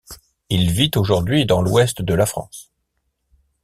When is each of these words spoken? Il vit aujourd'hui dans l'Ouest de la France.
Il 0.49 0.71
vit 0.71 0.89
aujourd'hui 0.95 1.45
dans 1.45 1.61
l'Ouest 1.61 2.01
de 2.01 2.15
la 2.15 2.25
France. 2.25 2.71